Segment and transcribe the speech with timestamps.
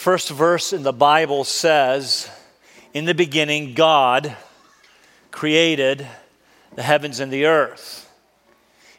[0.00, 2.30] First verse in the Bible says,
[2.94, 4.34] In the beginning, God
[5.30, 6.06] created
[6.74, 8.10] the heavens and the earth.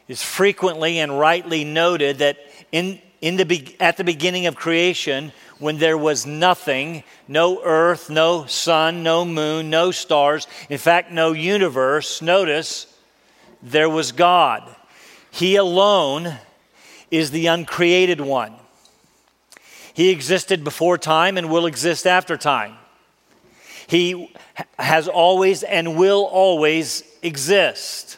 [0.06, 2.36] It's frequently and rightly noted that
[2.70, 8.46] in, in the, at the beginning of creation, when there was nothing, no earth, no
[8.46, 12.86] sun, no moon, no stars, in fact, no universe, notice,
[13.60, 14.72] there was God.
[15.32, 16.36] He alone
[17.10, 18.54] is the uncreated one.
[19.94, 22.76] He existed before time and will exist after time.
[23.86, 24.32] He
[24.78, 28.16] has always and will always exist.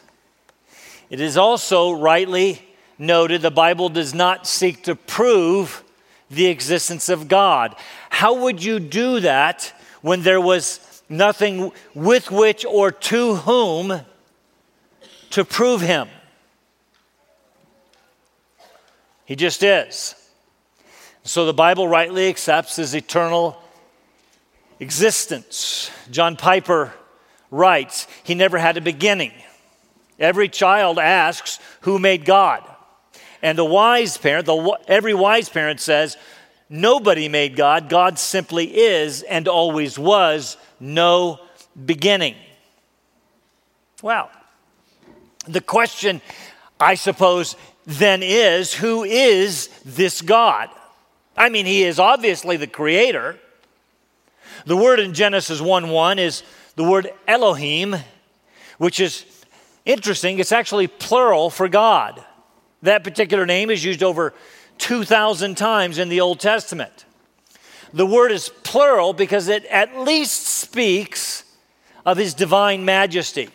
[1.09, 2.61] It is also rightly
[2.97, 5.83] noted the Bible does not seek to prove
[6.29, 7.75] the existence of God.
[8.09, 14.01] How would you do that when there was nothing with which or to whom
[15.31, 16.07] to prove Him?
[19.25, 20.15] He just is.
[21.25, 23.59] So the Bible rightly accepts his eternal
[24.79, 25.89] existence.
[26.11, 26.93] John Piper
[27.49, 29.31] writes, He never had a beginning.
[30.19, 32.63] Every child asks, Who made God?
[33.41, 36.15] And the wise parent, the, every wise parent says,
[36.69, 37.89] Nobody made God.
[37.89, 41.39] God simply is and always was no
[41.85, 42.35] beginning.
[44.03, 44.29] Well,
[45.47, 46.21] the question,
[46.79, 47.55] I suppose,
[47.87, 50.69] then is who is this God?
[51.37, 53.37] I mean, he is obviously the creator.
[54.65, 56.43] The word in Genesis 1 1 is
[56.75, 57.95] the word Elohim,
[58.77, 59.25] which is
[59.85, 60.39] interesting.
[60.39, 62.23] It's actually plural for God.
[62.81, 64.33] That particular name is used over
[64.77, 67.05] 2,000 times in the Old Testament.
[67.93, 71.43] The word is plural because it at least speaks
[72.05, 73.49] of his divine majesty.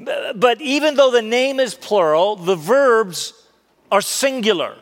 [0.00, 3.34] But even though the name is plural, the verbs
[3.92, 4.76] are singular.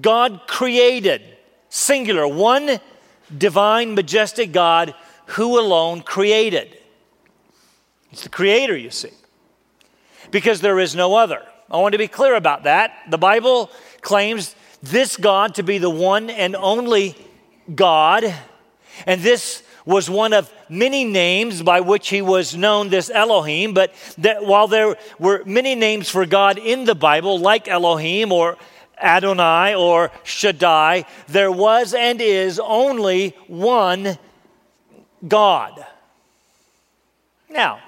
[0.00, 1.22] God created,
[1.68, 2.78] singular, one
[3.36, 4.94] divine, majestic God
[5.26, 6.76] who alone created.
[8.10, 9.12] It's the creator, you see,
[10.30, 11.42] because there is no other.
[11.70, 12.92] I want to be clear about that.
[13.10, 13.70] The Bible
[14.00, 17.16] claims this God to be the one and only
[17.74, 18.34] God,
[19.06, 23.72] and this was one of many names by which he was known, this Elohim.
[23.72, 28.58] But that while there were many names for God in the Bible, like Elohim or
[29.02, 34.18] Adonai or Shaddai, there was and is only one
[35.26, 35.84] God.
[37.48, 37.80] Now,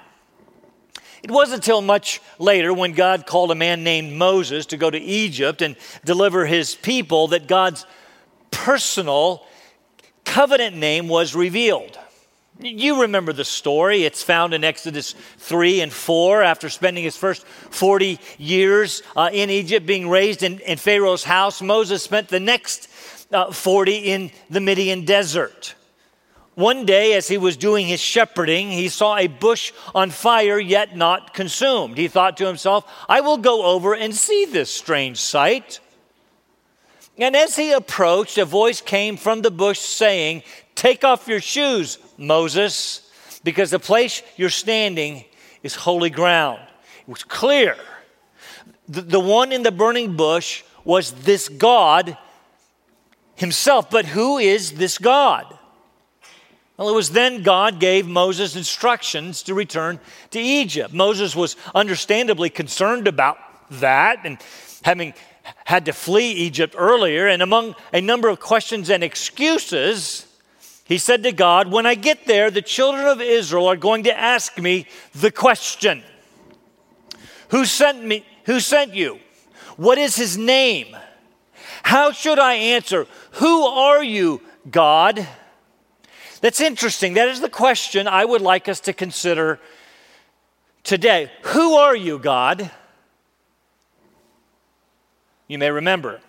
[1.22, 4.98] it wasn't until much later when God called a man named Moses to go to
[4.98, 7.84] Egypt and deliver his people that God's
[8.50, 9.46] personal
[10.24, 11.98] covenant name was revealed.
[12.62, 14.04] You remember the story.
[14.04, 16.42] It's found in Exodus 3 and 4.
[16.42, 21.62] After spending his first 40 years uh, in Egypt, being raised in, in, Pharaoh's house,
[21.62, 22.88] Moses spent the next
[23.32, 25.74] uh, 40 in the Midian desert.
[26.54, 30.94] One day, as he was doing his shepherding, he saw a bush on fire yet
[30.94, 31.96] not consumed.
[31.96, 35.80] He thought to himself, I will go over and see this strange sight.
[37.16, 40.42] And as he approached, a voice came from the bush saying,
[40.74, 43.10] Take off your shoes, Moses,
[43.42, 45.24] because the place you're standing
[45.62, 46.60] is holy ground.
[47.00, 47.76] It was clear.
[48.88, 52.16] The, the one in the burning bush was this God
[53.36, 53.90] himself.
[53.90, 55.58] But who is this God?
[56.76, 60.94] Well, it was then God gave Moses instructions to return to Egypt.
[60.94, 63.38] Moses was understandably concerned about
[63.70, 64.38] that and
[64.82, 65.14] having
[65.64, 67.26] had to flee Egypt earlier.
[67.26, 70.26] And among a number of questions and excuses,
[70.90, 74.18] he said to God, When I get there, the children of Israel are going to
[74.18, 76.02] ask me the question
[77.50, 78.26] Who sent me?
[78.46, 79.20] Who sent you?
[79.76, 80.96] What is his name?
[81.84, 83.06] How should I answer?
[83.34, 85.28] Who are you, God?
[86.40, 87.14] That's interesting.
[87.14, 89.60] That is the question I would like us to consider
[90.82, 91.30] today.
[91.42, 92.68] Who are you, God?
[95.46, 96.20] You may remember,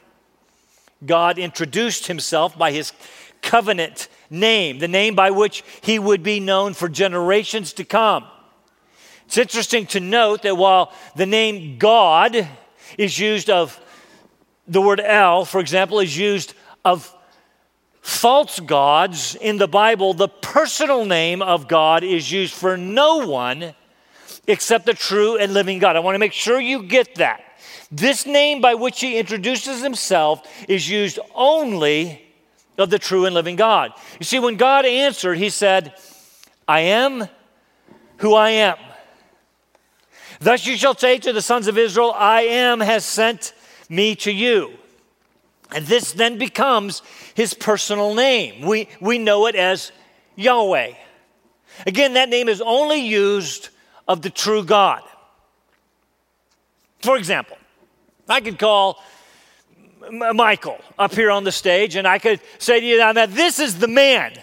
[1.03, 2.94] God introduced himself by his
[3.41, 8.25] covenant name, the name by which he would be known for generations to come.
[9.25, 12.48] It's interesting to note that while the name God
[12.98, 13.80] is used of,
[14.68, 17.13] the word El, for example, is used of
[18.01, 23.74] false gods in the Bible, the personal name of God is used for no one
[24.48, 25.95] except the true and living God.
[25.95, 27.44] I want to make sure you get that.
[27.92, 32.31] This name by which he introduces himself is used only
[32.81, 33.94] of the true and living God.
[34.19, 35.94] You see, when God answered, he said,
[36.68, 37.28] I am
[38.18, 38.78] who I am.
[40.39, 43.54] Thus you shall say to the sons of Israel, I am has sent
[43.89, 44.74] me to you.
[45.74, 47.01] And this then becomes
[47.33, 48.66] his personal name.
[48.66, 49.92] We, we know it as
[50.36, 50.94] Yahweh.
[51.86, 53.69] Again, that name is only used
[54.07, 55.01] of the true God.
[57.01, 57.57] For example,
[58.27, 59.01] I could call
[60.09, 63.80] Michael up here on the stage and I could say to you that this is
[63.80, 64.33] the man.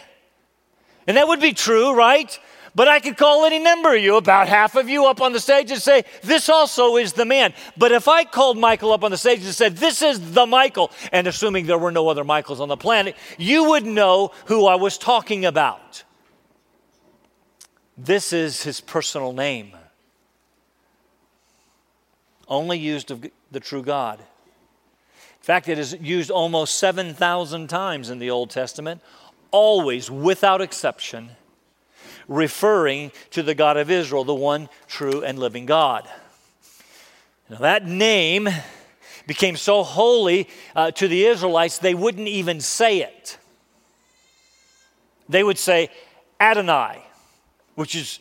[1.07, 2.39] And that would be true, right?
[2.75, 5.41] But I could call any number of you, about half of you up on the
[5.41, 7.53] stage and say, This also is the man.
[7.77, 10.93] But if I called Michael up on the stage and said, This is the Michael,
[11.11, 14.77] and assuming there were no other Michaels on the planet, you would know who I
[14.77, 16.05] was talking about.
[17.97, 19.73] This is his personal name,
[22.47, 24.23] only used of the true God.
[25.41, 29.01] In fact, it is used almost 7,000 times in the Old Testament,
[29.51, 31.31] always, without exception,
[32.27, 36.09] referring to the God of Israel, the one true and living God.
[37.49, 38.49] Now, that name
[39.27, 43.39] became so holy uh, to the Israelites, they wouldn't even say it.
[45.29, 45.91] They would say
[46.41, 47.03] Adonai,
[47.75, 48.19] which is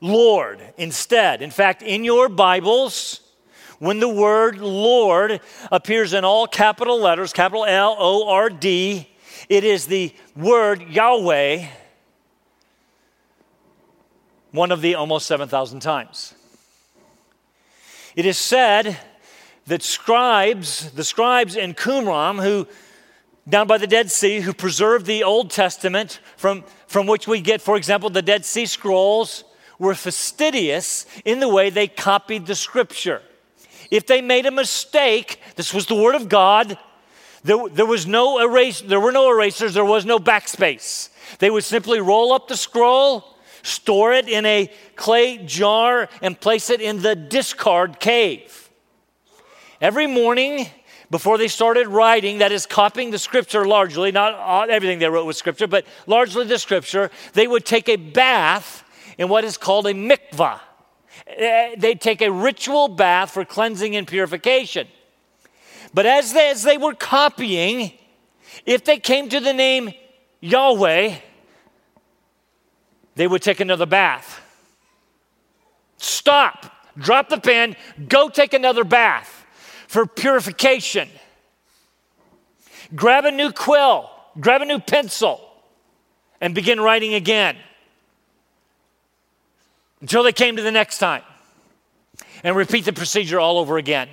[0.00, 1.42] Lord instead.
[1.42, 3.20] In fact, in your Bibles,
[3.80, 5.40] when the word Lord
[5.72, 9.08] appears in all capital letters, capital L O R D,
[9.48, 11.66] it is the word Yahweh,
[14.52, 16.34] one of the almost 7,000 times.
[18.14, 18.98] It is said
[19.66, 22.68] that scribes, the scribes in Qumran, who
[23.48, 27.62] down by the Dead Sea, who preserved the Old Testament, from, from which we get,
[27.62, 29.44] for example, the Dead Sea Scrolls,
[29.78, 33.22] were fastidious in the way they copied the scripture.
[33.90, 36.78] If they made a mistake, this was the Word of God,
[37.42, 41.08] there, there, was no erase, there were no erasers, there was no backspace.
[41.38, 46.70] They would simply roll up the scroll, store it in a clay jar, and place
[46.70, 48.70] it in the discard cave.
[49.80, 50.68] Every morning,
[51.10, 55.38] before they started writing, that is, copying the scripture largely, not everything they wrote was
[55.38, 58.84] scripture, but largely the scripture, they would take a bath
[59.16, 60.60] in what is called a mikvah.
[61.36, 64.88] Eh, they'd take a ritual bath for cleansing and purification.
[65.94, 67.92] But as they, as they were copying,
[68.66, 69.92] if they came to the name
[70.40, 71.16] Yahweh,
[73.14, 74.40] they would take another bath.
[75.98, 77.76] Stop, drop the pen,
[78.08, 79.44] go take another bath
[79.88, 81.08] for purification.
[82.94, 85.40] Grab a new quill, grab a new pencil,
[86.40, 87.56] and begin writing again
[90.00, 91.22] until they came to the next time
[92.42, 94.08] and repeat the procedure all over again.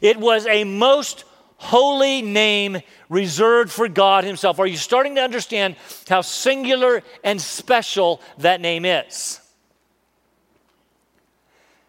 [0.00, 1.24] It was a most
[1.58, 4.58] holy name reserved for God Himself.
[4.58, 5.76] Are you starting to understand
[6.08, 9.40] how singular and special that name is?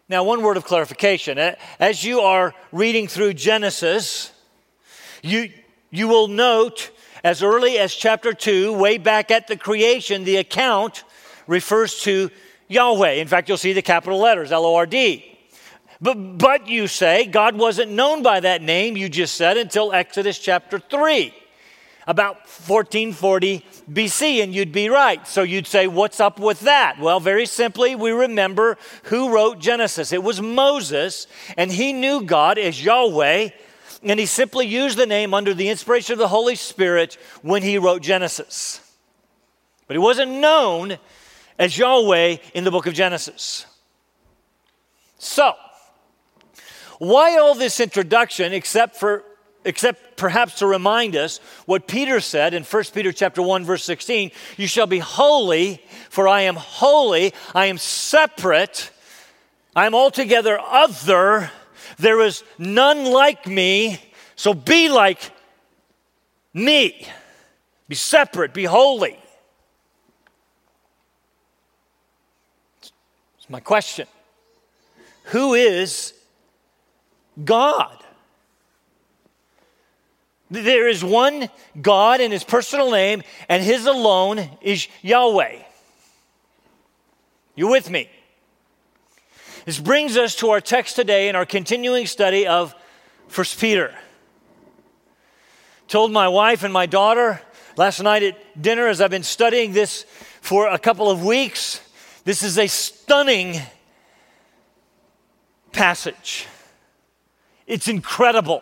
[0.09, 1.37] Now, one word of clarification.
[1.79, 4.31] As you are reading through Genesis,
[5.21, 5.51] you,
[5.91, 6.91] you will note
[7.25, 11.03] as early as chapter 2, way back at the creation, the account
[11.45, 12.29] refers to
[12.67, 13.13] Yahweh.
[13.13, 15.37] In fact, you'll see the capital letters, L O R D.
[15.99, 20.37] But, but you say God wasn't known by that name, you just said, until Exodus
[20.37, 21.33] chapter 3,
[22.05, 25.27] about 1440 BC, and you'd be right.
[25.27, 26.99] So you'd say, What's up with that?
[26.99, 30.11] Well, very simply, we remember who wrote Genesis.
[30.11, 31.27] It was Moses,
[31.57, 33.49] and he knew God as Yahweh,
[34.03, 37.79] and he simply used the name under the inspiration of the Holy Spirit when he
[37.79, 38.81] wrote Genesis.
[39.87, 40.99] But he wasn't known
[41.59, 43.65] as Yahweh in the book of Genesis.
[45.17, 45.53] So,
[46.99, 49.23] why all this introduction except for
[49.65, 54.31] except perhaps to remind us what Peter said in 1 Peter chapter 1 verse 16,
[54.55, 58.91] you shall be holy for I am holy, I am separate,
[59.75, 61.51] I am altogether other,
[61.97, 63.99] there is none like me,
[64.35, 65.31] so be like
[66.53, 67.07] me.
[67.87, 69.19] Be separate, be holy.
[73.49, 74.07] My question.
[75.25, 76.13] Who is
[77.43, 77.97] God.
[80.49, 81.49] There is one
[81.81, 85.59] God in his personal name, and his alone is Yahweh.
[87.55, 88.09] You with me?
[89.65, 92.73] This brings us to our text today in our continuing study of
[93.33, 93.93] 1 Peter.
[95.89, 97.41] Told my wife and my daughter
[97.75, 100.05] last night at dinner as I've been studying this
[100.41, 101.81] for a couple of weeks.
[102.27, 103.55] This is a stunning
[105.71, 106.45] passage.
[107.65, 108.61] It's incredible.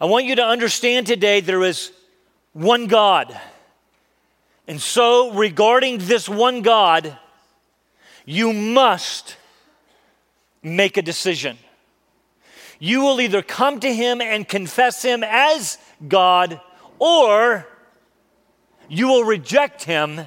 [0.00, 1.90] I want you to understand today there is
[2.52, 3.36] one God.
[4.68, 7.18] And so, regarding this one God,
[8.24, 9.34] you must
[10.62, 11.58] make a decision.
[12.78, 16.60] you will either come to him and confess him as God,
[17.00, 17.66] or
[18.90, 20.20] you will reject him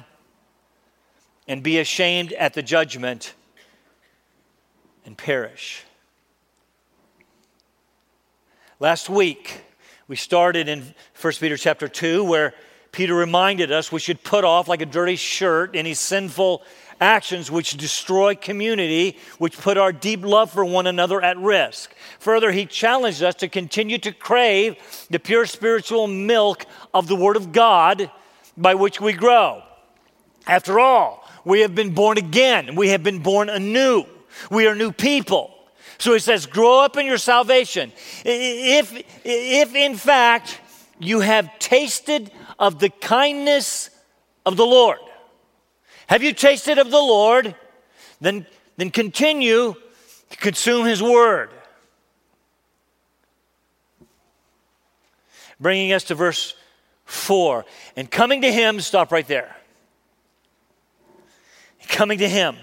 [1.46, 3.34] and be ashamed at the judgment
[5.04, 5.84] and perish.
[8.80, 9.60] Last week,
[10.08, 12.54] we started in 1 Peter chapter 2, where
[12.90, 16.62] Peter reminded us we should put off like a dirty shirt any sinful
[16.98, 21.94] actions which destroy community, which put our deep love for one another at risk.
[22.18, 24.76] Further, he challenged us to continue to crave
[25.10, 28.10] the pure spiritual milk of the Word of God
[28.56, 29.62] by which we grow.
[30.46, 34.04] After all, we have been born again, we have been born anew,
[34.50, 35.54] we are new people.
[35.98, 37.92] So he says, grow up in your salvation.
[38.24, 38.92] If,
[39.24, 40.60] if in fact
[40.98, 43.90] you have tasted of the kindness
[44.44, 44.98] of the Lord,
[46.08, 47.54] have you tasted of the Lord?
[48.20, 48.46] Then,
[48.76, 49.74] then continue
[50.30, 51.50] to consume his word.
[55.60, 56.54] Bringing us to verse
[57.04, 57.64] 4.
[57.96, 59.54] And coming to him, stop right there.
[61.88, 62.56] Coming to him.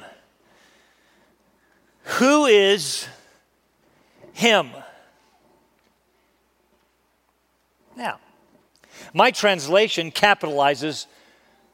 [2.04, 3.08] Who is
[4.34, 4.70] him?
[7.96, 8.20] Now,
[9.14, 11.06] my translation capitalizes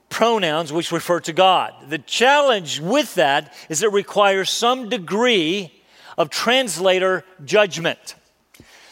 [0.09, 1.73] pronouns which refer to God.
[1.89, 5.71] The challenge with that is it requires some degree
[6.17, 8.15] of translator judgment.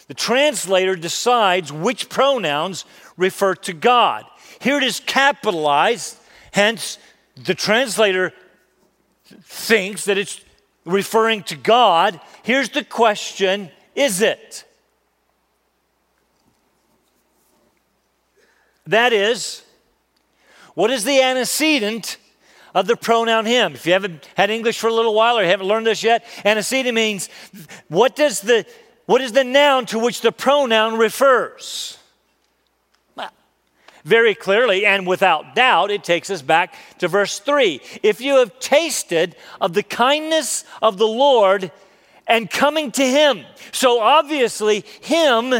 [0.08, 2.86] The translator decides which pronouns
[3.18, 4.26] refer to God.
[4.60, 6.18] Here it is capitalized,
[6.52, 6.98] hence,
[7.36, 8.34] the translator
[9.44, 10.42] thinks that it's
[10.86, 12.20] referring to God.
[12.44, 14.66] Here's the question is it?
[18.88, 19.64] That is,
[20.76, 22.18] what is the antecedent
[22.76, 23.74] of the pronoun him?
[23.74, 26.26] If you haven't had English for a little while or you haven't learned this yet,
[26.44, 27.30] antecedent means
[27.88, 28.66] what does the
[29.06, 31.98] what is the noun to which the pronoun refers?
[34.06, 37.82] Very clearly and without doubt, it takes us back to verse 3.
[38.04, 41.72] If you have tasted of the kindness of the Lord
[42.28, 43.44] and coming to him.
[43.72, 45.54] So obviously, him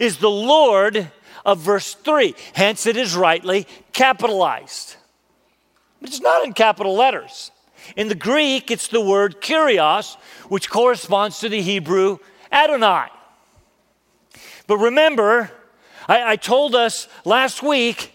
[0.00, 1.10] is the Lord
[1.44, 2.34] of verse 3.
[2.54, 4.96] Hence, it is rightly capitalized.
[6.00, 7.50] But it's not in capital letters.
[7.96, 10.16] In the Greek, it's the word kurios,
[10.48, 12.16] which corresponds to the Hebrew
[12.50, 13.08] Adonai.
[14.66, 15.50] But remember,
[16.10, 18.12] I, I told us last week,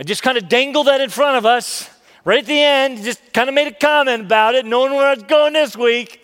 [0.00, 1.90] I just kind of dangled that in front of us
[2.24, 5.14] right at the end, just kind of made a comment about it, knowing where I
[5.14, 6.22] was going this week.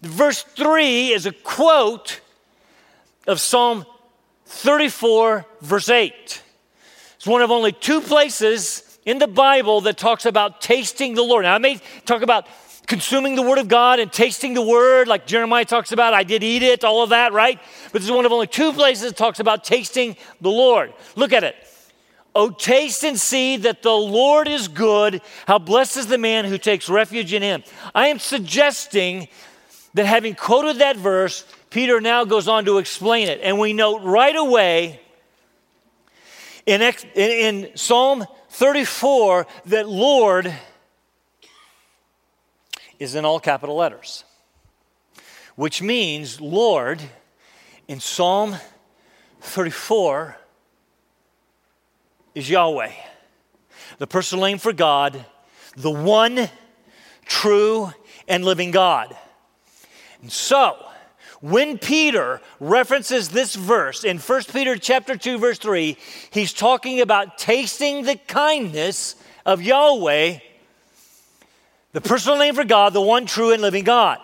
[0.00, 2.22] Verse 3 is a quote
[3.26, 3.84] of Psalm
[4.46, 6.42] 34, verse 8.
[7.16, 11.42] It's one of only two places in the Bible that talks about tasting the Lord.
[11.42, 12.48] Now, I may talk about
[12.86, 16.42] consuming the Word of God and tasting the Word, like Jeremiah talks about, I did
[16.42, 17.58] eat it, all of that, right?
[17.92, 20.92] But this is one of only two places that talks about tasting the Lord.
[21.16, 21.56] Look at it.
[22.34, 25.22] Oh, taste and see that the Lord is good.
[25.46, 27.64] How blessed is the man who takes refuge in him.
[27.94, 29.28] I am suggesting
[29.94, 33.40] that having quoted that verse, Peter now goes on to explain it.
[33.42, 35.00] And we note right away
[36.66, 36.82] in,
[37.14, 40.54] in Psalm 34 that Lord
[42.98, 44.24] is in all capital letters,
[45.54, 47.00] which means Lord
[47.88, 48.56] in Psalm
[49.40, 50.36] 34
[52.34, 52.92] is Yahweh,
[53.98, 55.24] the personal name for God,
[55.76, 56.48] the one
[57.24, 57.92] true
[58.28, 59.16] and living God.
[60.22, 60.76] And so,
[61.40, 65.96] when Peter references this verse in 1 Peter chapter 2 verse 3,
[66.30, 70.38] he's talking about tasting the kindness of Yahweh,
[71.92, 74.18] the personal name for God, the one true and living God.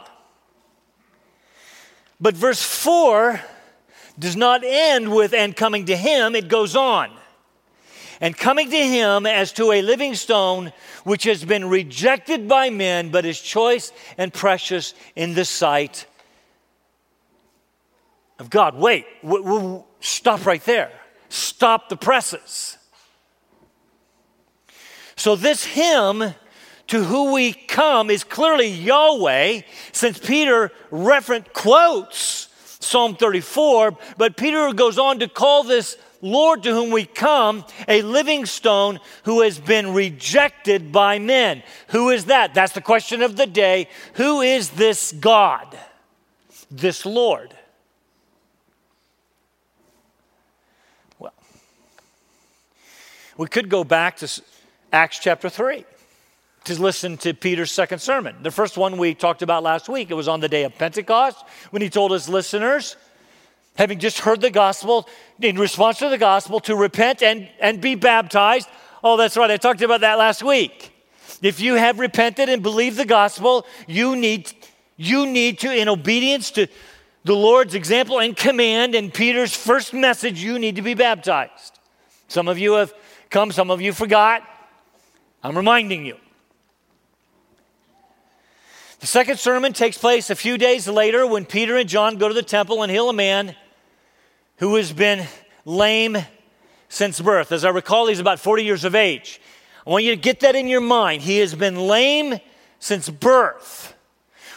[2.21, 3.41] But verse 4
[4.19, 7.11] does not end with and coming to him, it goes on.
[8.21, 13.09] And coming to him as to a living stone which has been rejected by men,
[13.09, 16.07] but is choice and precious in the sight
[18.39, 18.77] of God.
[18.77, 20.93] Wait, w- w- stop right there.
[21.29, 22.79] Stop the presses.
[25.17, 26.35] So, this him
[26.93, 32.49] to who we come is clearly Yahweh, since Peter referent quotes
[32.81, 38.03] Psalm 34, but Peter goes on to call this Lord to whom we come a
[38.03, 41.63] living stone who has been rejected by men.
[41.89, 42.53] Who is that?
[42.53, 43.89] That's the question of the day.
[44.17, 45.75] Who is this God?
[46.71, 47.57] This Lord.
[51.19, 51.33] Well,
[53.39, 54.43] we could go back to
[54.93, 55.87] Acts chapter 3.
[56.65, 58.37] To listen to Peter's second sermon.
[58.43, 61.45] The first one we talked about last week, it was on the day of Pentecost
[61.71, 62.97] when he told his listeners,
[63.77, 65.09] having just heard the gospel,
[65.41, 68.69] in response to the gospel, to repent and, and be baptized.
[69.03, 70.93] Oh, that's right, I talked about that last week.
[71.41, 74.53] If you have repented and believed the gospel, you need,
[74.97, 76.69] you need to, in obedience to
[77.25, 81.79] the Lord's example and command and Peter's first message, you need to be baptized.
[82.29, 82.93] Some of you have
[83.31, 84.43] come, some of you forgot.
[85.43, 86.17] I'm reminding you.
[89.03, 92.35] The second sermon takes place a few days later when Peter and John go to
[92.35, 93.57] the temple and heal a man
[94.59, 95.27] who has been
[95.65, 96.19] lame
[96.89, 97.51] since birth.
[97.51, 99.41] As I recall, he's about 40 years of age.
[99.85, 101.23] I want you to get that in your mind.
[101.23, 102.39] He has been lame
[102.79, 103.93] since birth,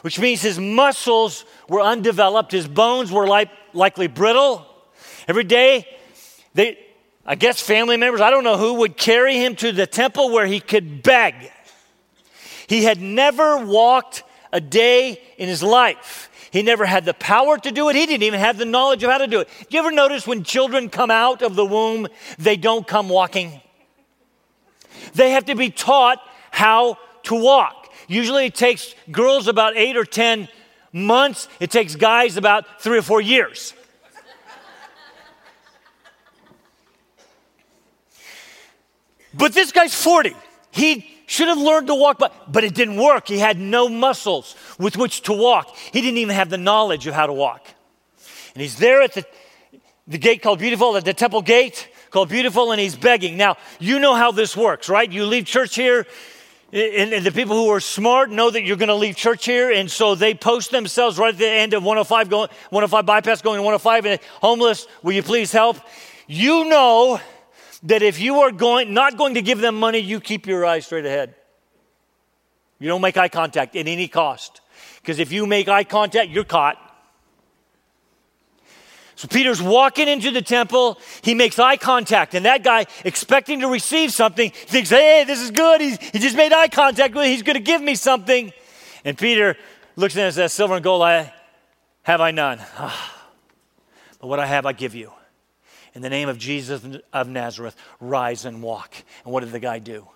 [0.04, 4.64] which means his muscles were undeveloped, his bones were like, likely brittle.
[5.28, 5.88] Every day,
[6.54, 6.78] they,
[7.26, 10.46] I guess family members, I don't know who, would carry him to the temple where
[10.46, 11.52] he could beg.
[12.68, 14.22] He had never walked
[14.56, 16.30] a day in his life.
[16.50, 17.98] He never had the power to do it.
[17.98, 19.50] He didn't even have the knowledge of how to do it.
[19.60, 22.08] Do you ever notice when children come out of the womb,
[22.40, 23.60] they don't come walking?
[25.14, 26.20] They have to be taught
[26.52, 27.92] how to walk.
[28.08, 30.48] Usually it takes girls about eight or 10
[30.94, 33.74] months, it takes guys about three or four years.
[39.34, 40.34] but this guy's 40.
[40.72, 43.28] He should have learned to walk, but, but it didn't work.
[43.28, 45.76] He had no muscles with which to walk.
[45.76, 47.68] He didn't even have the knowledge of how to walk.
[48.54, 49.26] And he's there at the,
[50.08, 53.38] the gate called Beautiful, at the temple gate called Beautiful, and he's begging.
[53.38, 55.12] Now, you know how this works, right?
[55.12, 56.06] You leave church here,
[56.72, 59.72] and, and the people who are smart know that you're going to leave church here,
[59.72, 63.58] and so they post themselves right at the end of 105, going, 105 bypass going
[63.58, 65.78] to 105, and homeless, will you please help?
[66.28, 67.20] You know
[67.86, 70.86] that if you are going, not going to give them money, you keep your eyes
[70.86, 71.36] straight ahead.
[72.80, 74.62] You don't make eye contact at any cost.
[75.02, 76.82] Because if you make eye contact, you're caught.
[79.16, 81.00] So Peter's walking into the temple.
[81.22, 85.52] He makes eye contact, and that guy, expecting to receive something, thinks, hey, this is
[85.52, 85.80] good.
[85.80, 87.30] He's, he just made eye contact with me.
[87.30, 88.52] He's going to give me something.
[89.06, 89.56] And Peter
[89.96, 91.34] looks at him and says, Silver and gold I
[92.02, 92.60] have I none.
[92.78, 93.28] Ah.
[94.20, 95.12] but what I have, I give you
[95.96, 98.94] in the name of Jesus of Nazareth, rise and walk.
[99.24, 100.08] And what did the guy do?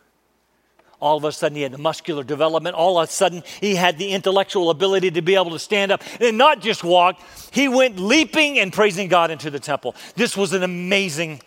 [0.99, 2.75] All of a sudden, he had the muscular development.
[2.75, 6.03] All of a sudden, he had the intellectual ability to be able to stand up
[6.19, 7.21] and not just walk.
[7.51, 9.95] He went leaping and praising God into the temple.
[10.15, 11.41] This was an amazing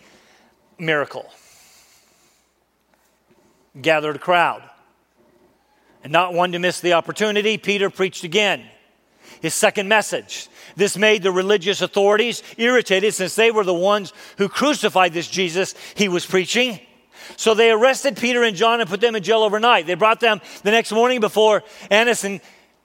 [0.79, 1.31] miracle.
[3.81, 4.63] Gathered a crowd.
[6.03, 8.65] And not one to miss the opportunity, Peter preached again.
[9.43, 14.49] His second message this made the religious authorities irritated since they were the ones who
[14.49, 16.81] crucified this Jesus he was preaching.
[17.37, 19.87] So they arrested Peter and John and put them in jail overnight.
[19.87, 22.41] They brought them the next morning before Annas and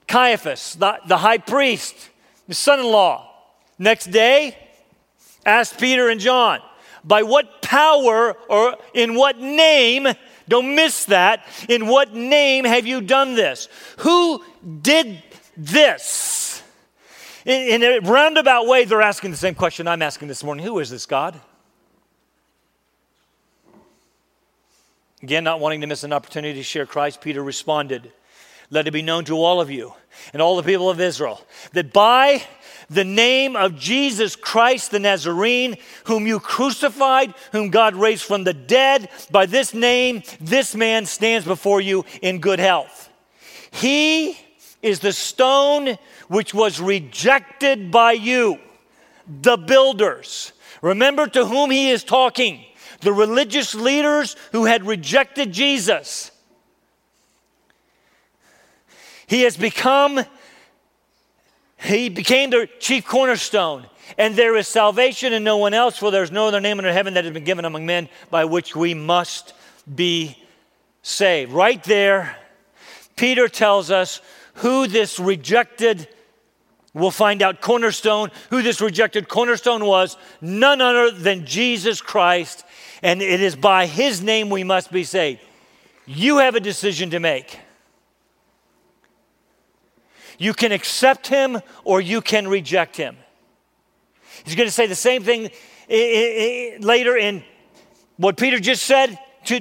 [0.06, 1.94] Caiaphas, the, the high priest,
[2.46, 3.30] the son in law.
[3.78, 4.56] Next day,
[5.44, 6.60] asked Peter and John,
[7.04, 10.08] by what power or in what name,
[10.48, 13.68] don't miss that, in what name have you done this?
[13.98, 14.42] Who
[14.82, 15.22] did
[15.58, 16.62] this?
[17.48, 20.78] in, in a roundabout way, they're asking the same question I'm asking this morning Who
[20.78, 21.40] is this God?
[25.22, 28.12] Again, not wanting to miss an opportunity to share Christ, Peter responded,
[28.70, 29.94] Let it be known to all of you
[30.32, 32.42] and all the people of Israel that by
[32.90, 38.54] the name of Jesus Christ the Nazarene, whom you crucified, whom God raised from the
[38.54, 43.10] dead, by this name, this man stands before you in good health.
[43.70, 44.38] He
[44.82, 45.96] is the stone
[46.28, 48.58] which was rejected by you,
[49.42, 50.52] the builders.
[50.82, 52.64] Remember to whom he is talking
[53.00, 56.30] the religious leaders who had rejected Jesus.
[59.26, 60.24] He has become,
[61.76, 63.86] he became the chief cornerstone.
[64.16, 67.14] And there is salvation in no one else, for there's no other name under heaven
[67.14, 69.52] that has been given among men by which we must
[69.94, 70.42] be
[71.02, 71.52] saved.
[71.52, 72.36] Right there,
[73.16, 74.22] Peter tells us
[74.58, 76.08] who this rejected
[76.94, 82.64] We'll find out cornerstone, who this rejected cornerstone was, none other than Jesus Christ,
[83.02, 85.40] and it is by his name we must be saved.
[86.06, 87.60] You have a decision to make.
[90.38, 93.16] You can accept him or you can reject him.
[94.44, 95.50] He's going to say the same thing
[95.88, 97.44] later in
[98.16, 99.60] what Peter just said to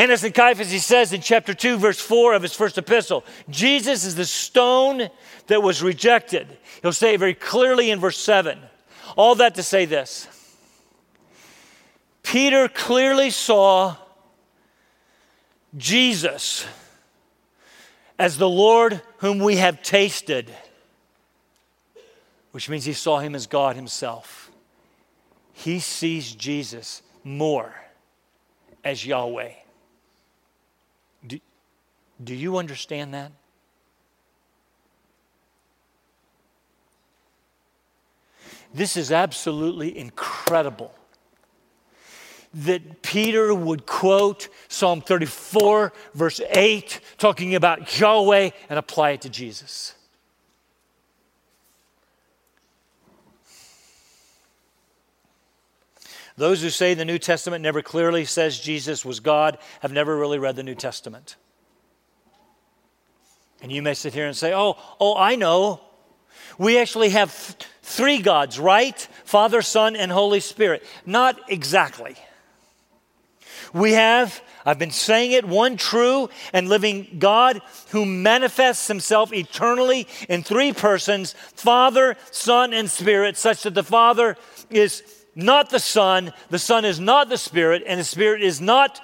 [0.00, 0.70] Annas and Caiaphas.
[0.70, 5.10] He says in chapter 2, verse 4 of his first epistle Jesus is the stone
[5.48, 6.56] that was rejected.
[6.80, 8.58] He'll say it very clearly in verse 7.
[9.14, 10.26] All that to say this
[12.22, 13.96] Peter clearly saw
[15.76, 16.64] Jesus
[18.18, 20.50] as the Lord whom we have tasted,
[22.52, 24.50] which means he saw him as God himself.
[25.52, 27.74] He sees Jesus more
[28.82, 29.52] as Yahweh.
[32.22, 33.32] Do, you understand that?
[38.72, 40.94] This is absolutely incredible
[42.52, 49.28] that Peter would quote Psalm 34, verse 8, talking about Yahweh, and apply it to
[49.28, 49.94] Jesus.
[56.36, 60.38] Those who say the New Testament never clearly says Jesus was God have never really
[60.38, 61.36] read the New Testament.
[63.62, 65.80] And you may sit here and say, oh, oh, I know.
[66.58, 67.30] We actually have
[67.82, 68.98] three gods, right?
[69.24, 70.84] Father, Son, and Holy Spirit.
[71.04, 72.16] Not exactly.
[73.72, 80.08] We have, I've been saying it, one true and living God who manifests himself eternally
[80.28, 84.36] in three persons Father, Son, and Spirit, such that the Father
[84.70, 85.02] is
[85.34, 89.00] not the Son, the Son is not the Spirit, and the Spirit is not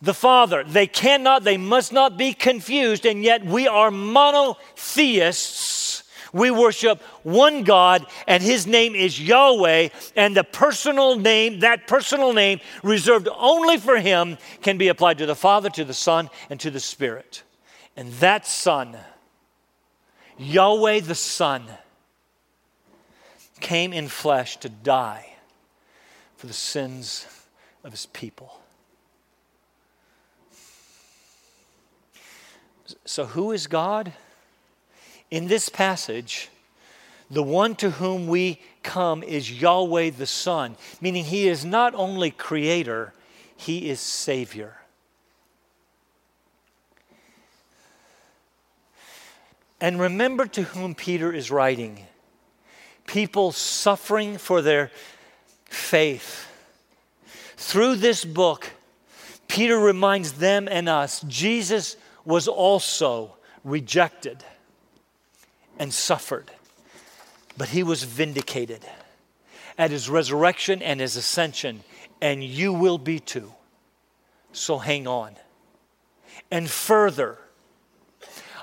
[0.00, 0.64] the Father.
[0.64, 5.82] They cannot, they must not be confused, and yet we are monotheists
[6.32, 12.32] we worship one God, and his name is Yahweh, and the personal name, that personal
[12.32, 16.58] name reserved only for him, can be applied to the Father, to the Son, and
[16.60, 17.42] to the Spirit.
[17.96, 18.96] And that Son,
[20.38, 21.64] Yahweh the Son,
[23.60, 25.34] came in flesh to die
[26.36, 27.26] for the sins
[27.84, 28.61] of his people.
[33.04, 34.12] So, who is God?
[35.32, 36.50] in this passage,
[37.30, 42.30] the one to whom we come is Yahweh the Son, meaning he is not only
[42.30, 43.14] creator,
[43.56, 44.76] he is Savior.
[49.80, 52.06] And remember to whom Peter is writing
[53.06, 54.90] people suffering for their
[55.64, 56.46] faith.
[57.56, 58.70] Through this book,
[59.48, 64.44] Peter reminds them and us Jesus was also rejected
[65.78, 66.50] and suffered,
[67.56, 68.84] but he was vindicated
[69.78, 71.82] at his resurrection and his ascension,
[72.20, 73.52] and you will be too.
[74.52, 75.36] So hang on.
[76.50, 77.38] And further,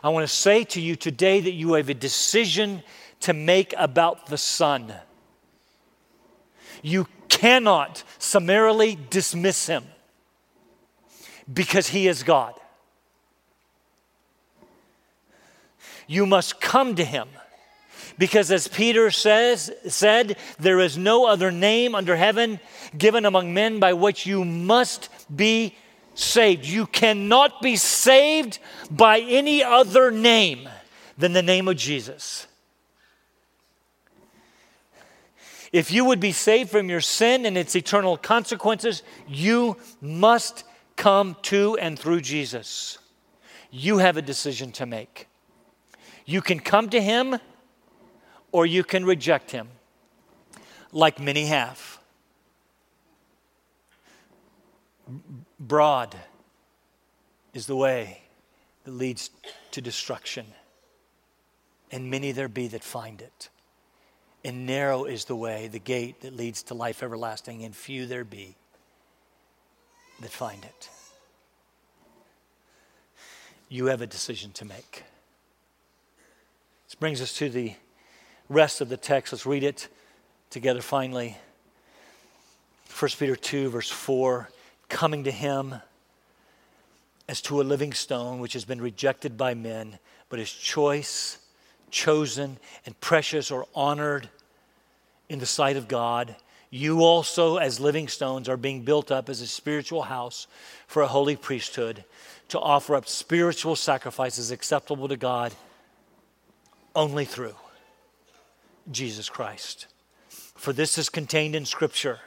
[0.03, 2.83] I want to say to you today that you have a decision
[3.21, 4.93] to make about the Son.
[6.81, 9.83] You cannot summarily dismiss him
[11.51, 12.53] because he is God.
[16.09, 17.29] You must come to him.
[18.17, 22.59] Because as Peter says, said, there is no other name under heaven
[22.97, 25.75] given among men by which you must be
[26.15, 26.65] saved.
[26.65, 28.57] You cannot be saved
[28.89, 30.67] by any other name
[31.15, 32.47] than the name of Jesus.
[35.71, 40.63] If you would be saved from your sin and its eternal consequences, you must
[40.95, 42.97] come to and through Jesus.
[43.69, 45.28] You have a decision to make.
[46.29, 47.39] You can come to him
[48.51, 49.67] or you can reject him,
[50.91, 51.97] like many have.
[55.59, 56.15] Broad
[57.55, 58.21] is the way
[58.83, 59.31] that leads
[59.71, 60.45] to destruction,
[61.91, 63.49] and many there be that find it.
[64.45, 68.23] And narrow is the way, the gate that leads to life everlasting, and few there
[68.23, 68.55] be
[70.21, 70.89] that find it.
[73.67, 75.05] You have a decision to make.
[76.99, 77.75] Brings us to the
[78.49, 79.31] rest of the text.
[79.31, 79.87] Let's read it
[80.49, 81.37] together finally.
[82.99, 84.49] 1 Peter 2, verse 4
[84.89, 85.75] coming to him
[87.29, 91.37] as to a living stone which has been rejected by men, but is choice,
[91.89, 94.27] chosen, and precious or honored
[95.29, 96.35] in the sight of God.
[96.69, 100.47] You also, as living stones, are being built up as a spiritual house
[100.85, 102.03] for a holy priesthood
[102.49, 105.53] to offer up spiritual sacrifices acceptable to God
[106.95, 107.55] only through
[108.91, 109.87] Jesus Christ.
[110.29, 112.19] For this is contained in Scripture.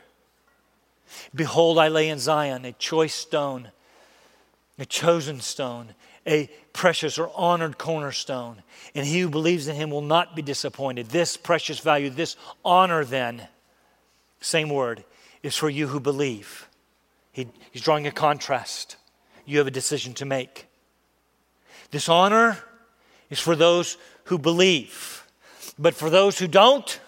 [1.35, 3.71] Behold, I lay in Zion a choice stone,
[4.79, 5.95] a chosen stone,
[6.27, 8.63] a precious or honored cornerstone,
[8.95, 11.09] and he who believes in him will not be disappointed.
[11.09, 13.49] This precious value, this honor, then,
[14.41, 15.05] same word,
[15.43, 16.69] is for you who believe.
[17.33, 18.97] He, he's drawing a contrast.
[19.45, 20.67] You have a decision to make.
[21.91, 22.59] This honor
[23.29, 25.27] is for those who believe.
[25.79, 27.01] But for those who don't,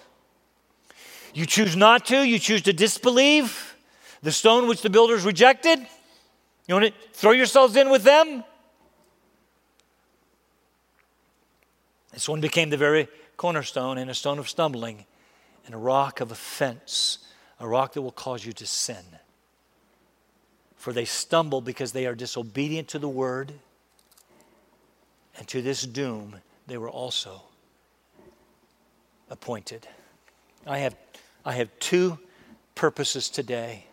[1.33, 3.77] you choose not to, you choose to disbelieve
[4.22, 5.79] the stone which the builders rejected.
[6.66, 8.44] You want to throw yourselves in with them?
[12.12, 15.05] This one became the very cornerstone and a stone of stumbling
[15.66, 17.18] and a rock of offense,
[17.59, 19.05] a rock that will cause you to sin.
[20.77, 23.55] For they stumble because they are disobedient to the word,
[25.37, 27.42] and to this doom they were also
[29.31, 29.87] appointed.
[30.66, 30.96] I have,
[31.44, 32.18] I have two
[32.74, 33.87] purposes today.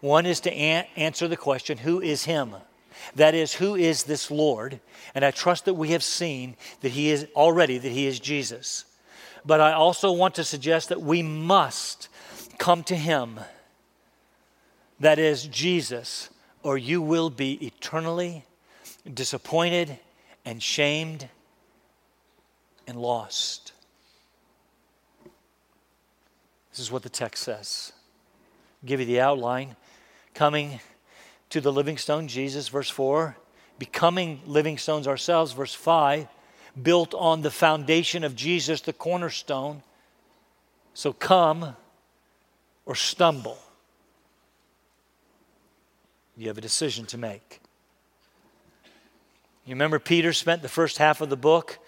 [0.00, 2.54] One is to an- answer the question who is Him?
[3.14, 4.80] That is, who is this Lord?
[5.14, 8.84] And I trust that we have seen that He is already, that He is Jesus.
[9.44, 12.08] But I also want to suggest that we must
[12.58, 13.40] come to Him.
[15.00, 16.28] That is, Jesus,
[16.62, 18.44] or you will be eternally
[19.12, 19.98] disappointed
[20.44, 21.28] and shamed
[22.88, 23.72] and lost.
[26.70, 27.92] This is what the text says.
[28.84, 29.76] Give you the outline.
[30.34, 30.80] Coming
[31.50, 33.36] to the living stone, Jesus, verse 4.
[33.78, 36.26] Becoming living stones ourselves, verse 5.
[36.80, 39.82] Built on the foundation of Jesus, the cornerstone.
[40.94, 41.76] So come
[42.86, 43.58] or stumble.
[46.36, 47.60] You have a decision to make.
[49.64, 51.78] You remember Peter spent the first half of the book,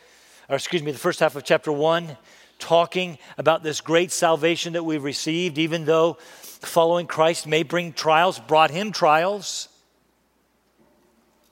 [0.50, 2.16] or excuse me, the first half of chapter 1
[2.58, 8.40] talking about this great salvation that we've received, even though following Christ may bring trials,
[8.40, 9.68] brought him trials.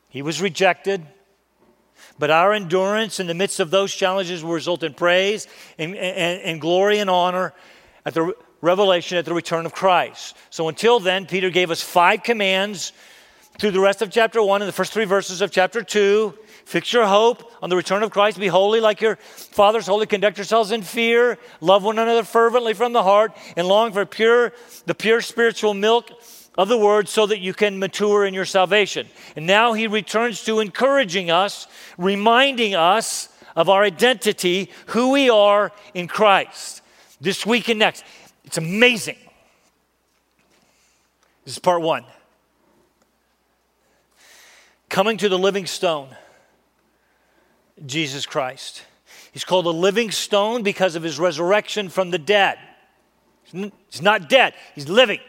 [0.09, 1.07] He was rejected.
[2.19, 5.47] But our endurance in the midst of those challenges will result in praise
[5.79, 7.55] and, and, and glory and honor
[8.05, 10.37] at the revelation at the return of Christ.
[10.51, 12.93] So until then, Peter gave us five commands
[13.59, 16.35] through the rest of chapter 1 and the first three verses of chapter 2
[16.69, 18.39] Fix your hope on the return of Christ.
[18.39, 20.05] Be holy like your Father's holy.
[20.05, 21.39] Conduct yourselves in fear.
[21.63, 24.53] Love one another fervently from the heart and long for pure,
[24.85, 26.11] the pure spiritual milk
[26.59, 29.09] of the word so that you can mature in your salvation.
[29.35, 31.67] And now he returns to encouraging us,
[31.97, 36.83] reminding us of our identity, who we are in Christ.
[37.19, 38.05] This week and next.
[38.45, 39.17] It's amazing.
[41.47, 42.05] This is part one.
[44.89, 46.09] Coming to the living stone.
[47.85, 48.83] Jesus Christ.
[49.33, 52.59] He's called a living stone because of his resurrection from the dead.
[53.45, 55.21] He's not dead, he's living.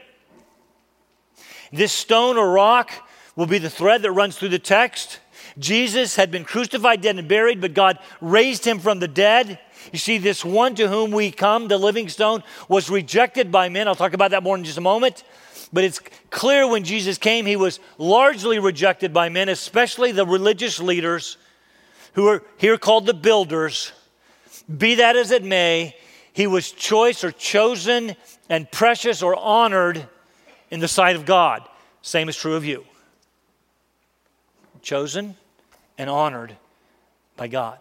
[1.72, 2.92] This stone or rock
[3.36, 5.20] will be the thread that runs through the text.
[5.58, 9.60] Jesus had been crucified, dead, and buried, but God raised him from the dead.
[9.94, 13.88] You see, this one to whom we come, the living stone, was rejected by men.
[13.88, 15.24] I'll talk about that more in just a moment.
[15.72, 16.00] But it's
[16.32, 21.38] clear when Jesus came, he was largely rejected by men, especially the religious leaders
[22.14, 23.92] who are here called the builders,
[24.76, 25.96] be that as it may,
[26.34, 28.16] he was choice or chosen
[28.50, 30.08] and precious or honored
[30.72, 31.68] in the sight of God.
[32.02, 32.86] Same is true of you.
[34.82, 35.36] Chosen
[35.98, 36.56] and honored
[37.36, 37.80] by God.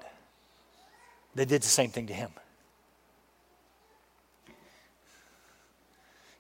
[1.35, 2.31] They did the same thing to him.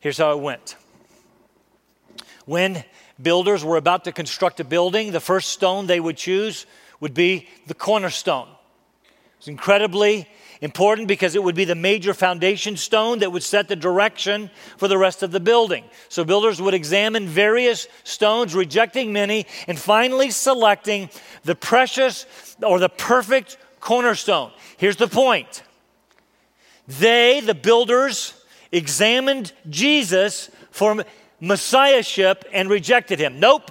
[0.01, 0.77] Here's how it went.
[2.49, 2.83] When
[3.21, 6.65] builders were about to construct a building, the first stone they would choose
[6.99, 8.49] would be the cornerstone.
[9.37, 10.27] It's incredibly
[10.63, 14.89] important because it would be the major foundation stone that would set the direction for
[14.89, 15.85] the rest of the building.
[16.09, 21.11] So builders would examine various stones, rejecting many, and finally selecting
[21.45, 22.25] the precious
[22.63, 24.53] or the perfect cornerstone.
[24.79, 25.63] Here's the point
[26.87, 28.33] they, the builders,
[28.73, 31.05] examined Jesus for
[31.40, 33.40] messiahship and rejected him.
[33.40, 33.70] Nope.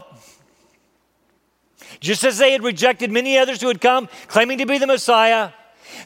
[2.00, 5.52] Just as they had rejected many others who had come claiming to be the Messiah,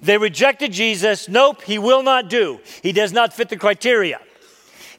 [0.01, 1.27] they rejected Jesus.
[1.27, 2.59] Nope, he will not do.
[2.81, 4.19] He does not fit the criteria.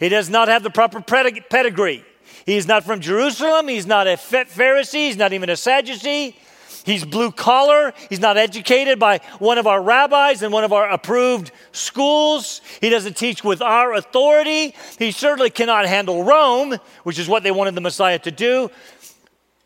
[0.01, 2.05] He does not have the proper pedigree.
[2.44, 3.68] He's not from Jerusalem.
[3.68, 5.07] He's not a Pharisee.
[5.07, 6.37] He's not even a Sadducee.
[6.85, 7.92] He's blue collar.
[8.09, 12.61] He's not educated by one of our rabbis and one of our approved schools.
[12.81, 14.75] He doesn't teach with our authority.
[14.99, 18.71] He certainly cannot handle Rome, which is what they wanted the Messiah to do.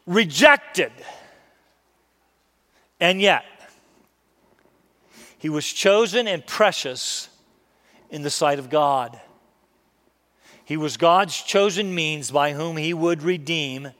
[0.06, 0.92] Rejected.
[3.00, 3.44] And yet,
[5.38, 7.28] he was chosen and precious
[8.10, 9.20] in the sight of God.
[10.64, 13.92] He was God's chosen means by whom he would redeem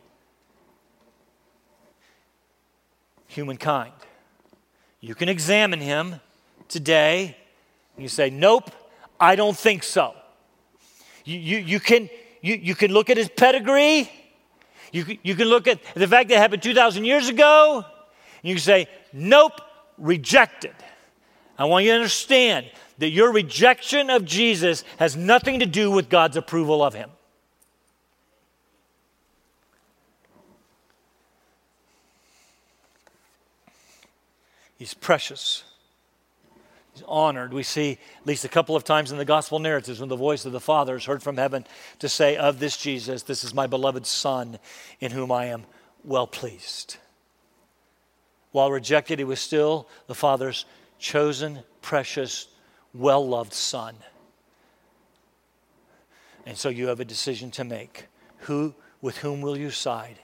[3.36, 3.92] humankind.
[5.00, 6.20] You can examine him
[6.68, 7.36] today.
[7.94, 8.70] And you say, Nope,
[9.20, 10.14] I don't think so.
[11.24, 12.08] You, you, you, can,
[12.40, 14.10] you, you can look at his pedigree.
[14.92, 17.84] You, you can look at the fact that happened 2,000 years ago.
[18.42, 19.60] And you say, Nope,
[19.98, 20.74] rejected.
[21.58, 26.08] I want you to understand that your rejection of Jesus has nothing to do with
[26.08, 27.10] God's approval of him.
[34.76, 35.64] He's precious
[36.96, 37.52] He's honored.
[37.52, 40.46] We see at least a couple of times in the gospel narratives when the voice
[40.46, 41.66] of the Father is heard from heaven
[41.98, 44.58] to say, Of this Jesus, this is my beloved Son,
[44.98, 45.66] in whom I am
[46.04, 46.96] well pleased.
[48.52, 50.64] While rejected, he was still the Father's
[50.98, 52.48] chosen, precious,
[52.94, 53.94] well loved Son.
[56.46, 58.06] And so you have a decision to make.
[58.38, 60.16] Who, with whom will you side?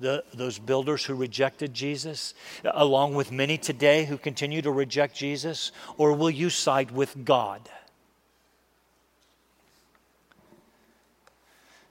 [0.00, 2.34] The, those builders who rejected Jesus,
[2.64, 5.72] along with many today who continue to reject Jesus?
[5.96, 7.68] Or will you side with God?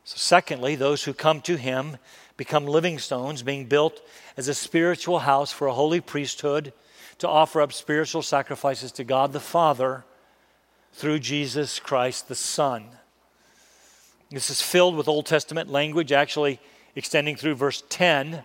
[0.06, 1.98] So, secondly, those who come to him
[2.38, 4.02] become living stones, being built
[4.38, 6.72] as a spiritual house for a holy priesthood
[7.18, 10.06] to offer up spiritual sacrifices to God the Father
[10.94, 12.86] through Jesus Christ the Son.
[14.30, 16.60] This is filled with Old Testament language, actually
[16.98, 18.42] extending through verse 10.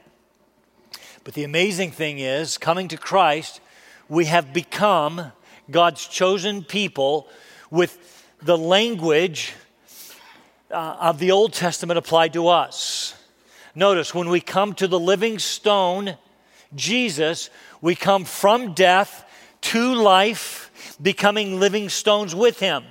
[1.25, 3.63] But the amazing thing is, coming to Christ,
[4.11, 5.33] we have become
[5.71, 7.29] God's chosen people
[7.71, 9.55] with the language
[10.71, 13.15] uh, of the Old Testament applied to us.
[13.75, 16.19] Notice, when we come to the living stone,
[16.75, 17.49] Jesus,
[17.81, 19.25] we come from death
[19.63, 22.85] to life, becoming living stones with him.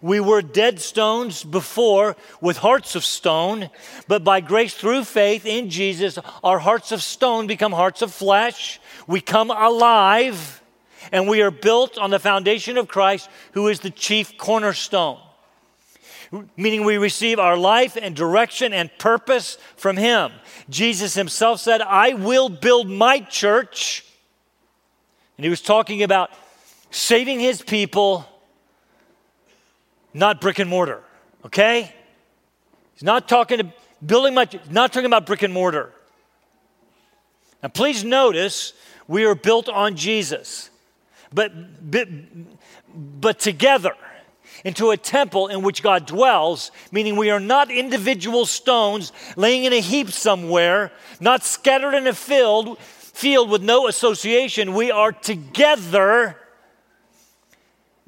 [0.00, 3.70] We were dead stones before with hearts of stone,
[4.08, 8.80] but by grace through faith in Jesus, our hearts of stone become hearts of flesh.
[9.06, 10.62] We come alive,
[11.10, 15.18] and we are built on the foundation of Christ, who is the chief cornerstone.
[16.56, 20.32] Meaning, we receive our life and direction and purpose from Him.
[20.70, 24.06] Jesus Himself said, I will build my church.
[25.36, 26.30] And He was talking about
[26.90, 28.26] saving His people
[30.14, 31.02] not brick and mortar,
[31.46, 31.92] okay?
[32.94, 33.72] He's not talking to
[34.04, 35.92] building much, not talking about brick and mortar.
[37.62, 38.72] Now, please notice
[39.06, 40.70] we are built on Jesus,
[41.32, 42.08] but, but,
[42.94, 43.94] but together
[44.64, 49.72] into a temple in which God dwells, meaning we are not individual stones laying in
[49.72, 54.74] a heap somewhere, not scattered in a field, field with no association.
[54.74, 56.36] We are together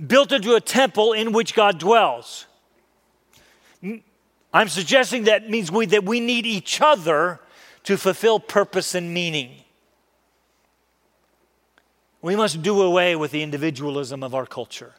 [0.05, 2.47] built into a temple in which God dwells.
[4.53, 7.41] I'm suggesting that means we, that we need each other
[7.85, 9.53] to fulfill purpose and meaning.
[12.23, 14.95] We must do away with the individualism of our culture.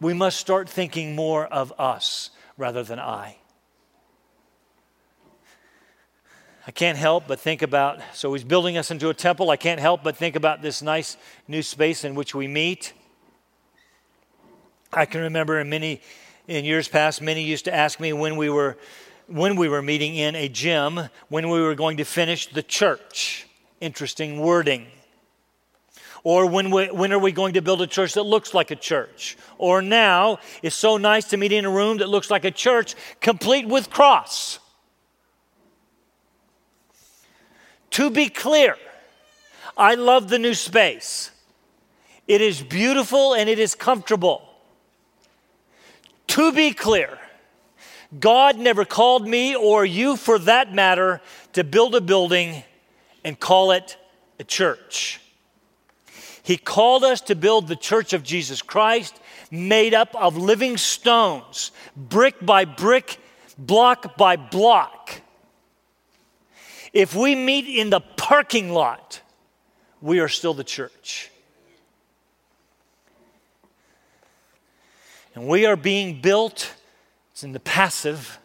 [0.00, 3.36] We must start thinking more of us rather than I.
[6.66, 9.50] I can't help but think about, so he's building us into a temple.
[9.50, 11.16] I can't help but think about this nice
[11.46, 12.92] new space in which we meet.
[14.92, 16.00] I can remember in many
[16.48, 18.76] in years past, many used to ask me when we were
[19.26, 23.46] when we were meeting in a gym, when we were going to finish the church.
[23.80, 24.86] Interesting wording.
[26.22, 28.76] Or when, we, when are we going to build a church that looks like a
[28.76, 29.36] church?
[29.58, 32.94] Or now, it's so nice to meet in a room that looks like a church,
[33.20, 34.58] complete with cross.
[37.90, 38.76] To be clear,
[39.76, 41.30] I love the new space.
[42.26, 44.45] It is beautiful and it is comfortable.
[46.36, 47.18] To be clear,
[48.20, 51.22] God never called me or you, for that matter,
[51.54, 52.62] to build a building
[53.24, 53.96] and call it
[54.38, 55.18] a church.
[56.42, 59.18] He called us to build the church of Jesus Christ,
[59.50, 63.16] made up of living stones, brick by brick,
[63.56, 65.22] block by block.
[66.92, 69.22] If we meet in the parking lot,
[70.02, 71.30] we are still the church.
[75.36, 76.72] And we are being built,
[77.30, 78.38] it's in the passive,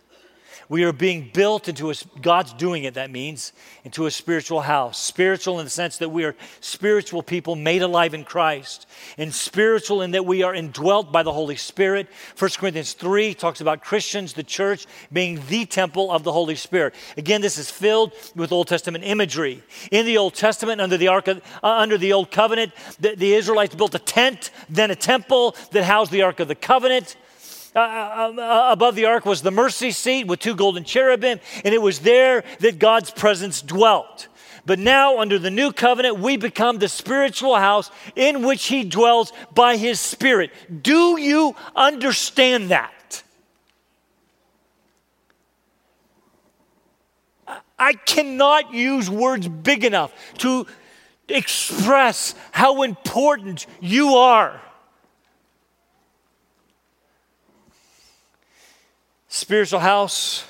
[0.71, 3.51] we are being built into a, God's doing it, that means,
[3.83, 4.97] into a spiritual house.
[4.97, 10.01] Spiritual in the sense that we are spiritual people made alive in Christ, and spiritual
[10.01, 12.07] in that we are indwelt by the Holy Spirit.
[12.39, 16.95] 1 Corinthians 3 talks about Christians, the church, being the temple of the Holy Spirit.
[17.17, 19.61] Again, this is filled with Old Testament imagery.
[19.91, 23.33] In the Old Testament, under the, Ark of, uh, under the Old Covenant, the, the
[23.33, 27.17] Israelites built a tent, then a temple that housed the Ark of the Covenant.
[27.73, 31.73] Uh, uh, uh, above the ark was the mercy seat with two golden cherubim, and
[31.73, 34.27] it was there that God's presence dwelt.
[34.65, 39.31] But now, under the new covenant, we become the spiritual house in which He dwells
[39.53, 40.51] by His Spirit.
[40.83, 43.23] Do you understand that?
[47.79, 50.67] I cannot use words big enough to
[51.27, 54.61] express how important you are.
[59.31, 60.43] Spiritual house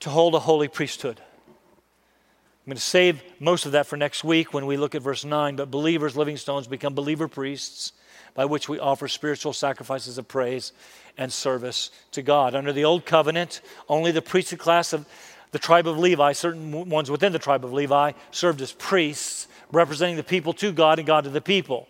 [0.00, 4.54] to hold a holy priesthood, I'm going to save most of that for next week
[4.54, 5.56] when we look at verse 9.
[5.56, 7.92] But believers, living stones, become believer priests
[8.34, 10.72] by which we offer spiritual sacrifices of praise
[11.18, 12.54] and service to God.
[12.54, 15.06] Under the old covenant, only the priestly class of
[15.50, 20.16] the tribe of Levi, certain ones within the tribe of Levi, served as priests, representing
[20.16, 21.86] the people to God and God to the people.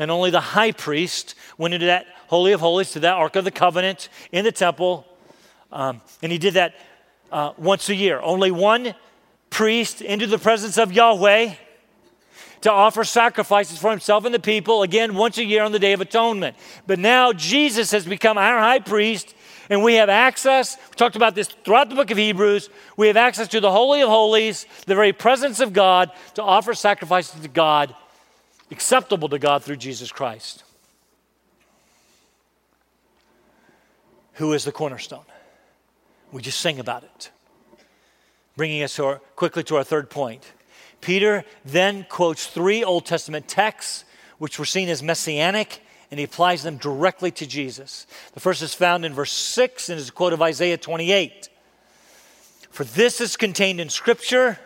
[0.00, 3.44] And only the high priest went into that Holy of Holies, to that Ark of
[3.44, 5.06] the Covenant in the temple.
[5.70, 6.74] Um, and he did that
[7.30, 8.18] uh, once a year.
[8.18, 8.94] Only one
[9.50, 11.52] priest into the presence of Yahweh
[12.62, 15.92] to offer sacrifices for himself and the people, again, once a year on the Day
[15.92, 16.56] of Atonement.
[16.86, 19.34] But now Jesus has become our high priest,
[19.68, 20.78] and we have access.
[20.90, 22.70] We talked about this throughout the book of Hebrews.
[22.96, 26.72] We have access to the Holy of Holies, the very presence of God, to offer
[26.72, 27.94] sacrifices to God,
[28.70, 30.64] acceptable to God through Jesus Christ,
[34.34, 35.24] who is the cornerstone.
[36.32, 37.30] We just sing about it.
[38.56, 40.52] Bringing us to our, quickly to our third point.
[41.00, 44.04] Peter then quotes three Old Testament texts
[44.38, 48.06] which were seen as messianic, and he applies them directly to Jesus.
[48.32, 51.48] The first is found in verse 6 and is a quote of Isaiah 28.
[52.70, 54.58] For this is contained in Scripture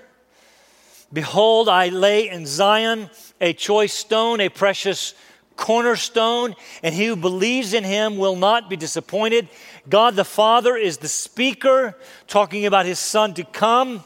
[1.13, 3.09] Behold, I lay in Zion
[3.45, 5.15] a choice stone, a precious
[5.57, 9.49] cornerstone, and he who believes in him will not be disappointed.
[9.87, 11.95] God the Father is the speaker,
[12.27, 14.03] talking about his Son to come.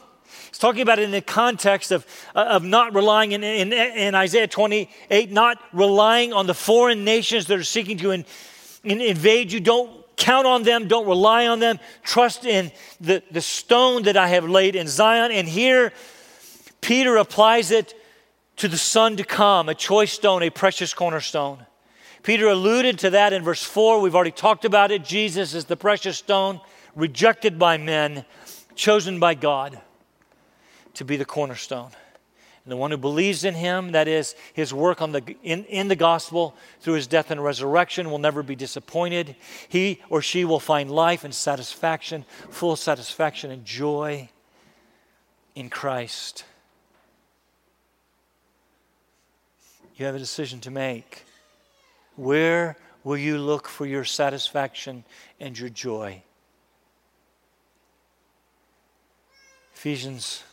[0.49, 4.13] He's talking about it in the context of, uh, of not relying in, in, in,
[4.13, 8.25] Isaiah 28, not relying on the foreign nations that are seeking to in,
[8.83, 9.61] in, invade you.
[9.61, 11.79] Don't count on them, don't rely on them.
[12.03, 15.31] Trust in the, the stone that I have laid in Zion.
[15.31, 15.93] And here,
[16.81, 17.93] Peter applies it
[18.59, 21.65] to the Son to come, a choice stone, a precious cornerstone.
[22.23, 24.01] Peter alluded to that in verse 4.
[24.01, 25.03] We've already talked about it.
[25.03, 26.59] Jesus is the precious stone,
[26.93, 28.25] rejected by men,
[28.75, 29.79] chosen by God
[30.95, 31.91] to be the cornerstone.
[32.65, 35.87] And the one who believes in him, that is, his work on the, in, in
[35.87, 39.37] the gospel through his death and resurrection, will never be disappointed.
[39.69, 44.29] He or she will find life and satisfaction, full satisfaction and joy
[45.55, 46.43] in Christ.
[49.99, 51.25] You have a decision to make.
[52.15, 55.03] Where will you look for your satisfaction
[55.39, 56.23] and your joy?
[59.75, 60.43] Ephesians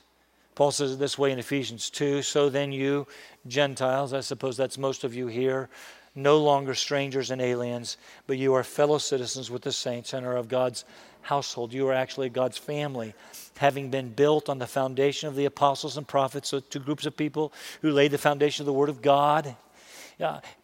[0.57, 3.07] Paul says it this way in Ephesians 2 So then, you
[3.47, 5.68] Gentiles, I suppose that's most of you here,
[6.14, 10.36] no longer strangers and aliens, but you are fellow citizens with the saints and are
[10.36, 10.86] of God's
[11.27, 11.72] household.
[11.72, 13.14] You are actually God's family,
[13.57, 17.16] having been built on the foundation of the apostles and prophets, so two groups of
[17.16, 17.53] people
[17.83, 19.57] who laid the foundation of the Word of God.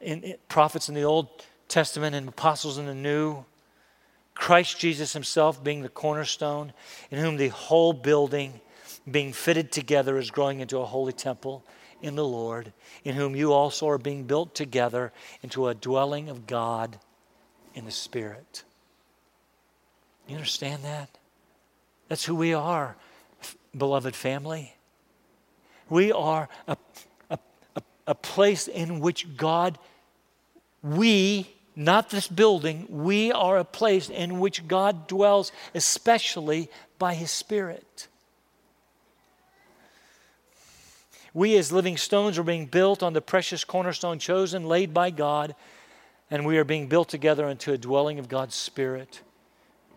[0.01, 1.29] In, in, prophets in the Old
[1.69, 3.45] Testament and apostles in the New.
[4.35, 6.73] Christ Jesus Himself being the cornerstone,
[7.11, 8.61] in whom the whole building
[9.11, 11.65] being fitted together is growing into a holy temple
[12.01, 12.73] in the Lord,
[13.05, 16.99] in whom you also are being built together into a dwelling of God
[17.75, 18.65] in the Spirit.
[20.27, 21.09] You understand that?
[22.09, 22.97] That's who we are,
[23.77, 24.75] beloved family.
[25.89, 26.77] We are a,
[27.31, 27.39] a,
[27.77, 29.79] a, a place in which God,
[30.83, 37.31] we, not this building, we are a place in which God dwells, especially by His
[37.31, 38.09] Spirit.
[41.35, 45.55] We, as living stones, are being built on the precious cornerstone chosen, laid by God,
[46.31, 49.23] and we are being built together into a dwelling of God's Spirit.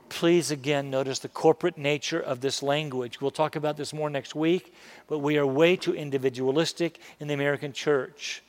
[0.09, 3.19] Please again notice the corporate nature of this language.
[3.19, 4.73] We'll talk about this more next week,
[5.07, 8.41] but we are way too individualistic in the American church.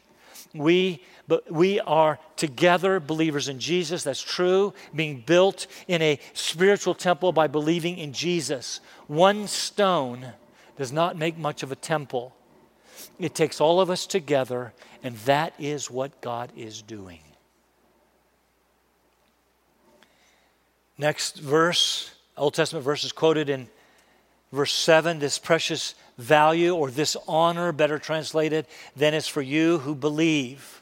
[0.54, 6.94] We, but we are together believers in Jesus, that's true, being built in a spiritual
[6.94, 8.80] temple by believing in Jesus.
[9.06, 10.26] One stone
[10.76, 12.34] does not make much of a temple.
[13.18, 17.20] It takes all of us together, and that is what God is doing.
[20.98, 23.68] Next verse, Old Testament verse is quoted in
[24.52, 29.94] verse 7 this precious value or this honor, better translated, then is for you who
[29.94, 30.80] believe.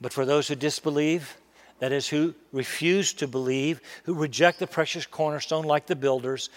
[0.00, 1.36] But for those who disbelieve,
[1.80, 6.50] that is, who refuse to believe, who reject the precious cornerstone like the builders,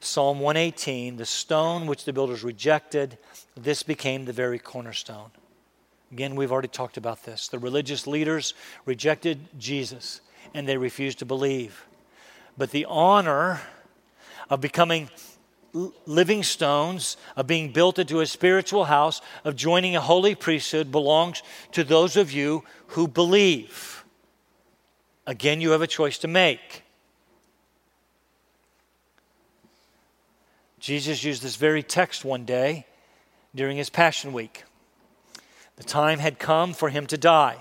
[0.00, 3.16] Psalm 118, the stone which the builders rejected,
[3.56, 5.30] this became the very cornerstone.
[6.12, 7.48] Again, we've already talked about this.
[7.48, 8.54] The religious leaders
[8.84, 10.20] rejected Jesus
[10.52, 11.86] and they refused to believe.
[12.56, 13.60] But the honor
[14.50, 15.08] of becoming
[16.06, 21.42] living stones, of being built into a spiritual house, of joining a holy priesthood belongs
[21.72, 24.04] to those of you who believe.
[25.26, 26.82] Again, you have a choice to make.
[30.78, 32.86] Jesus used this very text one day
[33.54, 34.64] during his Passion Week.
[35.76, 37.56] The time had come for him to die.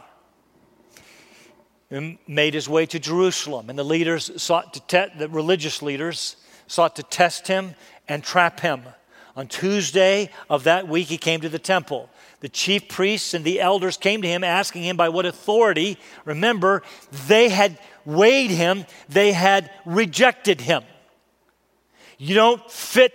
[1.93, 6.37] He made his way to Jerusalem, and the leaders sought to te- the religious leaders
[6.65, 7.75] sought to test him
[8.07, 8.81] and trap him.
[9.35, 12.09] On Tuesday of that week, he came to the temple.
[12.39, 15.99] The chief priests and the elders came to him, asking him by what authority.
[16.25, 16.81] Remember,
[17.27, 20.83] they had weighed him, they had rejected him.
[22.17, 23.13] You don't fit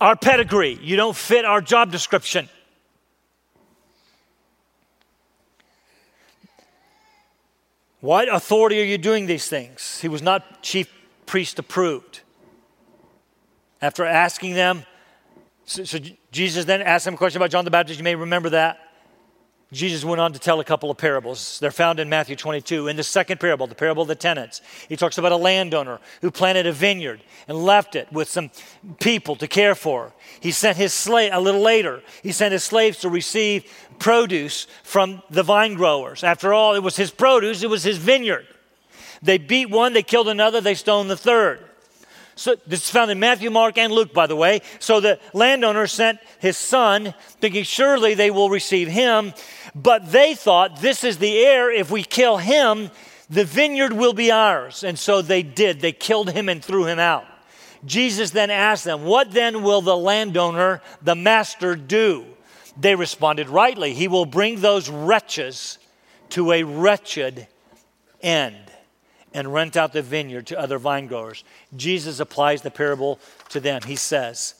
[0.00, 2.48] our pedigree, you don't fit our job description.
[8.00, 10.00] What authority are you doing these things?
[10.00, 10.92] He was not chief
[11.26, 12.20] priest approved.
[13.82, 14.84] After asking them,
[15.64, 15.98] so, so,
[16.32, 17.98] Jesus then asked them a question about John the Baptist.
[17.98, 18.87] You may remember that.
[19.70, 21.58] Jesus went on to tell a couple of parables.
[21.60, 22.88] They're found in Matthew 22.
[22.88, 26.30] In the second parable, the parable of the tenants, he talks about a landowner who
[26.30, 28.50] planted a vineyard and left it with some
[28.98, 30.14] people to care for.
[30.40, 35.22] He sent his slave, a little later, he sent his slaves to receive produce from
[35.28, 36.24] the vine growers.
[36.24, 38.46] After all, it was his produce, it was his vineyard.
[39.20, 41.68] They beat one, they killed another, they stoned the third.
[42.38, 44.62] So this is found in Matthew, Mark, and Luke, by the way.
[44.78, 49.34] So the landowner sent his son, thinking surely they will receive him.
[49.82, 51.70] But they thought, this is the heir.
[51.70, 52.90] If we kill him,
[53.30, 54.82] the vineyard will be ours.
[54.82, 55.80] And so they did.
[55.80, 57.24] They killed him and threw him out.
[57.84, 62.26] Jesus then asked them, What then will the landowner, the master, do?
[62.76, 65.78] They responded rightly, He will bring those wretches
[66.30, 67.46] to a wretched
[68.20, 68.56] end
[69.32, 71.44] and rent out the vineyard to other vine growers.
[71.76, 73.20] Jesus applies the parable
[73.50, 73.82] to them.
[73.86, 74.54] He says,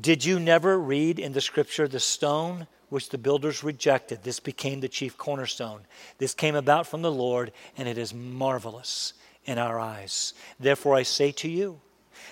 [0.00, 4.22] Did you never read in the scripture the stone which the builders rejected?
[4.22, 5.80] This became the chief cornerstone.
[6.18, 9.12] This came about from the Lord, and it is marvelous
[9.44, 10.34] in our eyes.
[10.58, 11.80] Therefore, I say to you,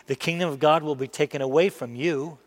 [0.07, 2.39] the kingdom of God will be taken away from you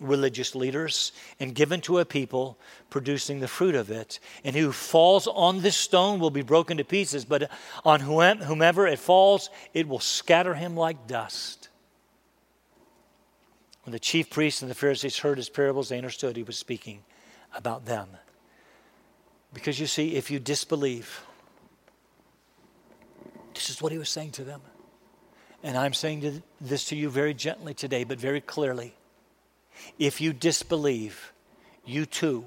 [0.00, 2.58] religious leaders and given to a people
[2.90, 4.18] producing the fruit of it.
[4.42, 7.50] And who falls on this stone will be broken to pieces, but
[7.84, 11.68] on whomever it falls, it will scatter him like dust.
[13.84, 17.04] When the chief priests and the Pharisees heard his parables, they understood he was speaking
[17.54, 18.08] about them.
[19.54, 21.24] Because you see, if you disbelieve,
[23.54, 24.60] this is what he was saying to them.
[25.62, 28.94] And I'm saying this to you very gently today, but very clearly.
[29.98, 31.32] If you disbelieve,
[31.84, 32.44] you too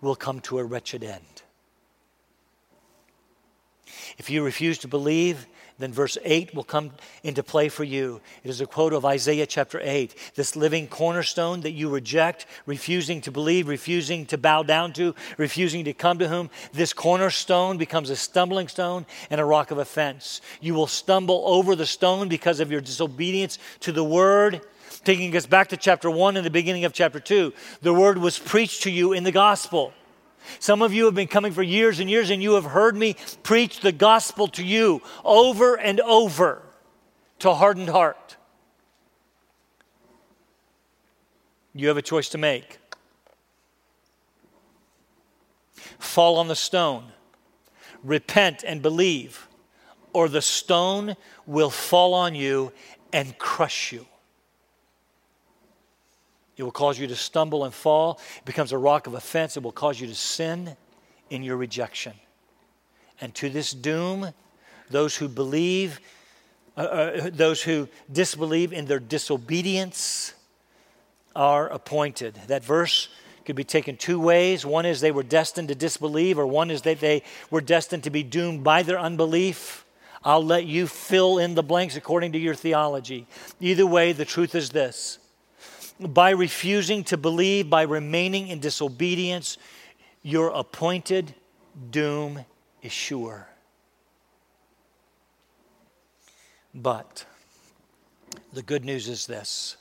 [0.00, 1.42] will come to a wretched end.
[4.18, 5.46] If you refuse to believe,
[5.82, 8.20] then verse 8 will come into play for you.
[8.44, 10.14] It is a quote of Isaiah chapter 8.
[10.34, 15.84] This living cornerstone that you reject, refusing to believe, refusing to bow down to, refusing
[15.84, 20.40] to come to whom, this cornerstone becomes a stumbling stone and a rock of offense.
[20.60, 24.60] You will stumble over the stone because of your disobedience to the word
[25.04, 27.52] taking us back to chapter 1 and the beginning of chapter 2.
[27.80, 29.92] The word was preached to you in the gospel.
[30.58, 33.16] Some of you have been coming for years and years, and you have heard me
[33.42, 36.62] preach the gospel to you over and over
[37.40, 38.36] to hardened heart.
[41.74, 42.78] You have a choice to make.
[45.98, 47.04] Fall on the stone,
[48.02, 49.48] repent and believe,
[50.12, 51.16] or the stone
[51.46, 52.72] will fall on you
[53.12, 54.06] and crush you.
[56.56, 58.20] It will cause you to stumble and fall.
[58.38, 59.56] It becomes a rock of offense.
[59.56, 60.76] It will cause you to sin
[61.30, 62.12] in your rejection.
[63.20, 64.32] And to this doom,
[64.90, 66.00] those who believe,
[66.76, 70.34] uh, uh, those who disbelieve in their disobedience
[71.34, 72.38] are appointed.
[72.48, 73.08] That verse
[73.44, 74.66] could be taken two ways.
[74.66, 78.10] One is they were destined to disbelieve, or one is that they were destined to
[78.10, 79.84] be doomed by their unbelief.
[80.24, 83.26] I'll let you fill in the blanks according to your theology.
[83.60, 85.18] Either way, the truth is this
[86.00, 89.58] by refusing to believe, by remaining in disobedience,
[90.22, 91.34] your appointed
[91.90, 92.44] doom
[92.82, 93.48] is sure.
[96.74, 97.24] But
[98.52, 99.76] the good news is this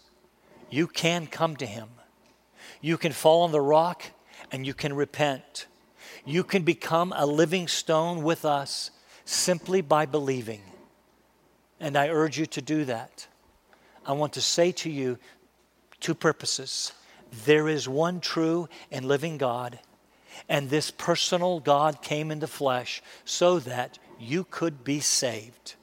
[0.70, 1.89] you can come to Him,
[2.82, 4.03] you can fall on the rock,
[4.51, 5.68] and you can repent.
[6.26, 8.91] You can become a living stone with us
[9.26, 10.62] simply by believing.
[11.80, 13.28] And I urge you to do that.
[14.05, 15.18] I want to say to you
[16.02, 16.91] two purposes.
[17.45, 19.80] There is one true and living God,
[20.49, 25.76] and this personal God came into flesh so that you could be saved.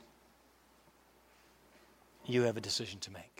[2.26, 3.37] You have a decision to make.